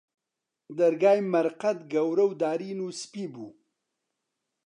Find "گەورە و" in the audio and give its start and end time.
1.93-2.33